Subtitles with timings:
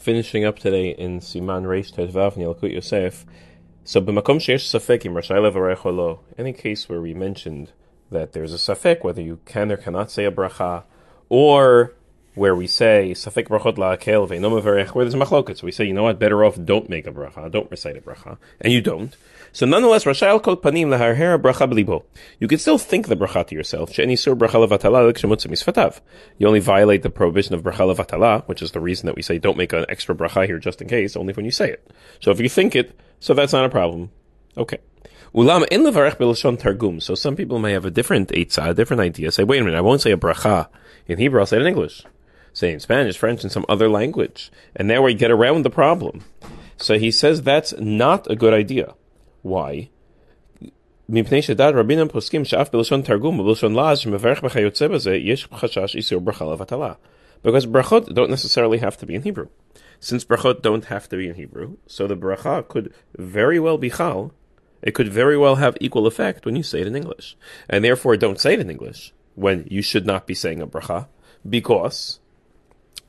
[0.00, 3.26] finishing up today in Siman Reish Tet Vav Yalkut Yosef.
[3.84, 6.20] So, b'makom sheyesh safek im rashai levarech lo.
[6.38, 7.72] Any case where we mentioned
[8.10, 10.84] that there's a safek whether you can or cannot say a bracha,
[11.28, 11.94] or
[12.34, 15.58] where we say safek brachot la'akel ve'nom where there's machloket.
[15.58, 18.00] So we say, you know what, better off don't make a bracha, don't recite a
[18.00, 19.16] bracha, and you don't.
[19.52, 22.04] So nonetheless, Rashayal kol Panim Laharhera Bracha Blibo.
[22.38, 23.92] You can still think the bracha to yourself.
[23.92, 26.00] She'eni Sur Bracha Levatala Misfatav.
[26.38, 29.38] You only violate the prohibition of Bracha Levatala, which is the reason that we say
[29.38, 31.90] don't make an extra bracha here just in case, only when you say it.
[32.20, 34.10] So if you think it, so that's not a problem.
[34.56, 34.78] Okay.
[35.34, 37.00] Ulam in levarech b'lashon targum.
[37.00, 39.32] So some people may have a different eitzah, a different idea.
[39.32, 40.68] Say, wait a minute, I won't say a bracha
[41.08, 41.40] in Hebrew.
[41.40, 42.04] I'll say it in English
[42.52, 44.50] say in Spanish, French, and some other language.
[44.74, 46.24] And that way get around the problem.
[46.76, 48.94] So he says that's not a good idea.
[49.42, 49.90] Why?
[51.08, 51.26] Because
[57.66, 59.48] brachot don't necessarily have to be in Hebrew.
[59.98, 63.90] Since brachot don't have to be in Hebrew, so the bracha could very well be
[63.90, 64.32] chal.
[64.82, 67.36] It could very well have equal effect when you say it in English.
[67.68, 71.08] And therefore, don't say it in English when you should not be saying a bracha
[71.48, 72.20] because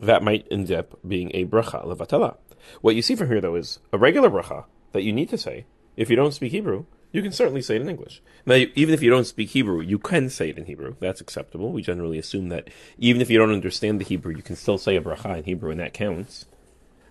[0.00, 2.36] that might end up being a bracha levatala.
[2.80, 5.66] What you see from here though is a regular bracha that you need to say
[5.96, 8.20] if you don't speak Hebrew, you can certainly say it in English.
[8.44, 10.96] Now, even if you don't speak Hebrew, you can say it in Hebrew.
[11.00, 11.72] That's acceptable.
[11.72, 14.96] We generally assume that even if you don't understand the Hebrew, you can still say
[14.96, 16.44] a bracha in Hebrew, and that counts.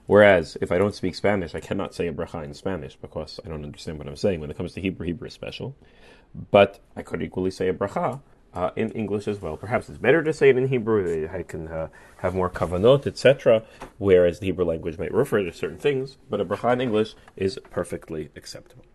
[0.06, 3.50] Whereas, if I don't speak Spanish, I cannot say a bracha in Spanish because I
[3.50, 4.40] don't understand what I'm saying.
[4.40, 5.76] When it comes to Hebrew, Hebrew is special.
[6.52, 8.22] But I could equally say a bracha
[8.56, 9.58] uh, in English as well.
[9.58, 11.30] Perhaps it's better to say it in Hebrew.
[11.32, 13.64] I can uh, have more kavanot, etc.
[13.98, 17.60] Whereas the Hebrew language might refer to certain things, but a bracha in English is
[17.70, 18.86] perfectly acceptable.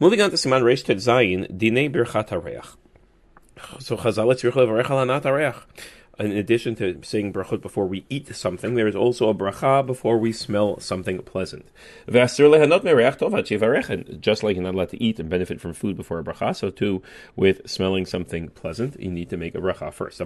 [0.00, 2.76] Moving on to Siman Reish Tet Zayin, Dinei Birchat Hareach.
[3.78, 5.62] So Chazal Hareach
[6.20, 10.18] in addition to saying brachot before we eat something, there is also a bracha before
[10.18, 11.66] we smell something pleasant.
[12.10, 12.48] Just like
[14.56, 17.02] you're not allowed to eat and benefit from food before a bracha, so too
[17.36, 20.20] with smelling something pleasant, you need to make a bracha first.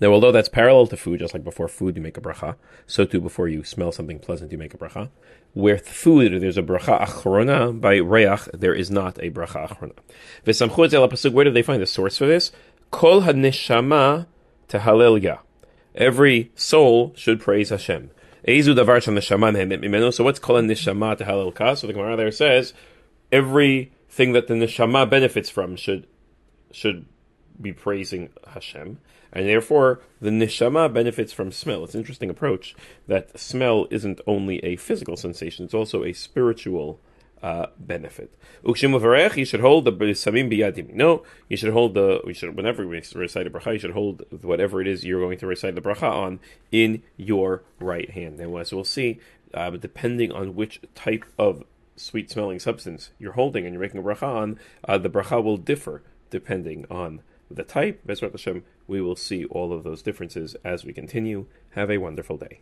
[0.00, 3.04] Now, although that's parallel to food, just like before food you make a bracha, so
[3.04, 5.10] too before you smell something pleasant you make a bracha.
[5.54, 7.78] With food, there's a bracha achrona.
[7.78, 9.92] By re'ach, there is not a bracha achrona.
[11.32, 12.52] Where did they find the source for this?
[12.90, 14.26] Kol haneshama
[14.68, 15.38] tehalel
[15.94, 18.10] Every soul should praise Hashem.
[18.46, 21.74] Ezu davar neshama So what's kol haneshama tehalel ka?
[21.74, 22.72] So the Gemara there says
[23.30, 26.06] everything that the neshama benefits from should
[26.70, 27.06] should
[27.60, 28.98] be praising Hashem,
[29.32, 31.84] and therefore the neshama benefits from smell.
[31.84, 32.74] It's an interesting approach
[33.06, 37.00] that smell isn't only a physical sensation; it's also a spiritual
[37.42, 38.34] uh, benefit.
[38.64, 40.92] Ukshimu you should hold the samim biyadim.
[40.94, 42.20] No, you should hold the.
[42.24, 45.38] We should whenever we recite a bracha, you should hold whatever it is you're going
[45.38, 46.40] to recite the bracha on
[46.72, 48.40] in your right hand.
[48.40, 49.20] And as we'll see,
[49.54, 51.64] uh, depending on which type of
[51.96, 55.56] sweet smelling substance you're holding and you're making a bracha on, uh, the bracha will
[55.56, 58.00] differ depending on the type.
[58.06, 61.46] Bezrat Hashem, we will see all of those differences as we continue.
[61.70, 62.60] Have a wonderful day.